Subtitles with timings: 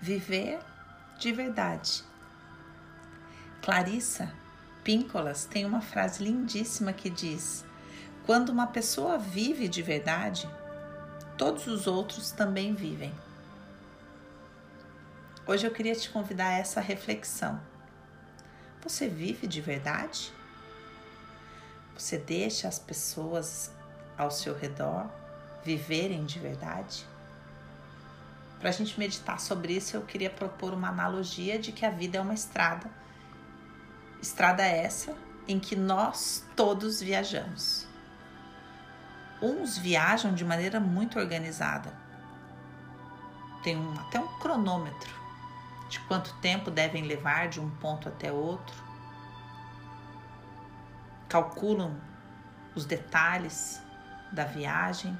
[0.00, 0.58] viver
[1.18, 2.02] de verdade.
[3.60, 4.32] Clarissa
[4.82, 7.64] Píncolas tem uma frase lindíssima que diz:
[8.24, 10.48] Quando uma pessoa vive de verdade,
[11.36, 13.14] todos os outros também vivem.
[15.46, 17.60] Hoje eu queria te convidar a essa reflexão.
[18.82, 20.32] Você vive de verdade?
[21.94, 23.70] Você deixa as pessoas
[24.16, 25.10] ao seu redor
[25.62, 27.06] viverem de verdade?
[28.60, 32.18] Para a gente meditar sobre isso, eu queria propor uma analogia de que a vida
[32.18, 32.90] é uma estrada.
[34.20, 35.16] Estrada essa
[35.48, 37.88] em que nós todos viajamos.
[39.40, 41.90] Uns viajam de maneira muito organizada.
[43.62, 45.10] Tem um, até um cronômetro
[45.88, 48.76] de quanto tempo devem levar de um ponto até outro.
[51.30, 51.98] Calculam
[52.74, 53.80] os detalhes
[54.30, 55.18] da viagem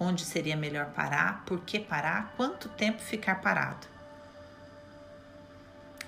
[0.00, 3.86] onde seria melhor parar, por que parar, quanto tempo ficar parado.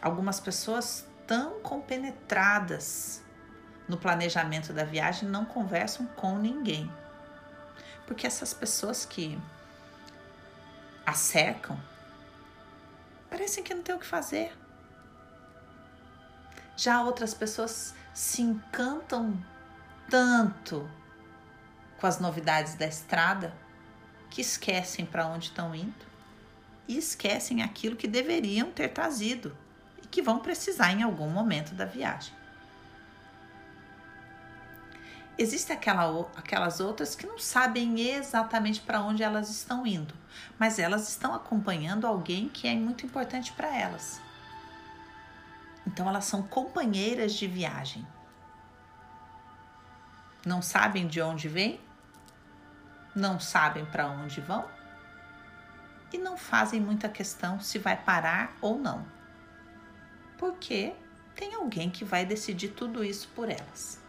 [0.01, 3.23] Algumas pessoas tão compenetradas
[3.87, 6.91] no planejamento da viagem não conversam com ninguém.
[8.07, 9.39] Porque essas pessoas que
[11.05, 11.79] a cercam
[13.29, 14.57] parecem que não tem o que fazer.
[16.77, 19.39] Já outras pessoas se encantam
[20.09, 20.91] tanto
[22.01, 23.55] com as novidades da estrada
[24.33, 26.07] que esquecem para onde estão indo
[26.89, 29.55] e esquecem aquilo que deveriam ter trazido
[30.03, 32.33] e que vão precisar em algum momento da viagem.
[35.37, 40.15] Existem aquela, aquelas outras que não sabem exatamente para onde elas estão indo,
[40.59, 44.19] mas elas estão acompanhando alguém que é muito importante para elas.
[45.87, 48.07] Então elas são companheiras de viagem.
[50.47, 51.79] Não sabem de onde vêm,
[53.15, 54.69] não sabem para onde vão
[56.13, 59.07] e não fazem muita questão se vai parar ou não,
[60.39, 60.95] porque
[61.35, 64.01] tem alguém que vai decidir tudo isso por elas.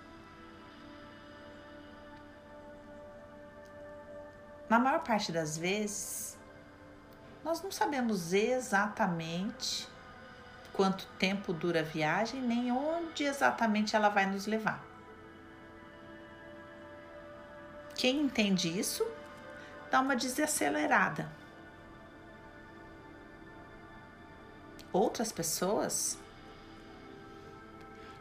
[4.70, 6.38] Na maior parte das vezes,
[7.44, 9.88] nós não sabemos exatamente
[10.74, 14.93] quanto tempo dura a viagem, nem onde exatamente ela vai nos levar.
[18.04, 19.08] Quem entende isso,
[19.90, 21.32] dá uma desacelerada.
[24.92, 26.20] Outras pessoas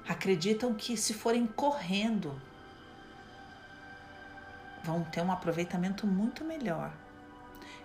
[0.09, 2.41] acreditam que se forem correndo,
[4.85, 6.93] vão ter um aproveitamento muito melhor.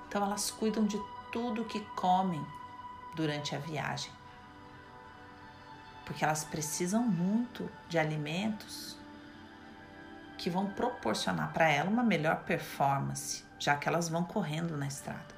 [0.07, 2.45] Então elas cuidam de tudo que comem
[3.15, 4.11] durante a viagem.
[6.05, 8.95] Porque elas precisam muito de alimentos
[10.37, 15.35] que vão proporcionar para ela uma melhor performance, já que elas vão correndo na estrada.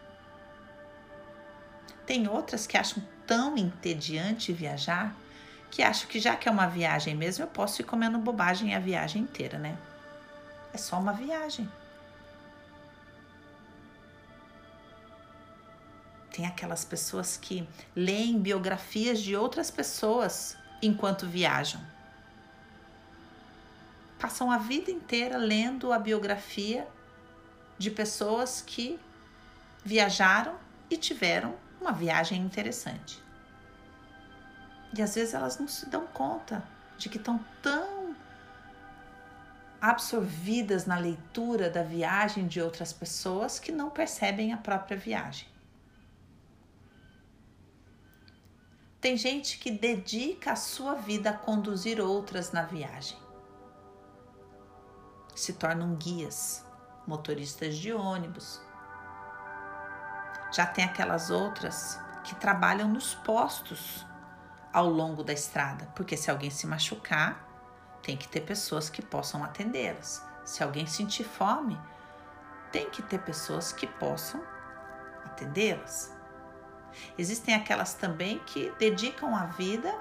[2.06, 5.16] Tem outras que acham tão entediante viajar
[5.72, 8.80] que acham que já que é uma viagem mesmo, eu posso ir comendo bobagem a
[8.80, 9.78] viagem inteira, né?
[10.74, 11.72] É só uma viagem.
[16.32, 21.82] Tem aquelas pessoas que leem biografias de outras pessoas enquanto viajam
[24.20, 26.86] passam a vida inteira lendo a biografia
[27.78, 29.00] de pessoas que
[29.84, 30.58] viajaram
[30.90, 33.24] e tiveram uma viagem interessante.
[34.96, 36.62] E às vezes elas não se dão conta
[36.98, 38.14] de que estão tão
[39.80, 45.48] absorvidas na leitura da viagem de outras pessoas que não percebem a própria viagem.
[49.00, 53.29] Tem gente que dedica a sua vida a conduzir outras na viagem
[55.40, 56.66] se tornam guias,
[57.08, 58.62] motoristas de ônibus.
[60.52, 64.06] Já tem aquelas outras que trabalham nos postos
[64.74, 67.48] ao longo da estrada, porque se alguém se machucar,
[68.02, 70.24] tem que ter pessoas que possam atendê-las.
[70.44, 71.80] Se alguém sentir fome,
[72.72, 74.44] tem que ter pessoas que possam
[75.26, 76.16] atendê-las.
[77.18, 79.94] Existem aquelas também que dedicam a vida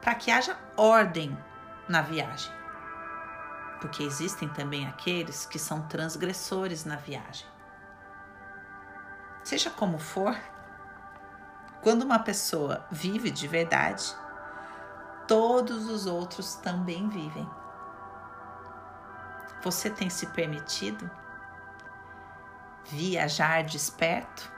[0.00, 1.36] para que haja ordem
[1.88, 2.58] na viagem
[3.80, 7.46] porque existem também aqueles que são transgressores na viagem.
[9.44, 10.36] Seja como for,
[11.82, 14.14] quando uma pessoa vive de verdade,
[15.26, 17.48] todos os outros também vivem.
[19.62, 21.10] Você tem se permitido
[22.84, 24.57] viajar desperto?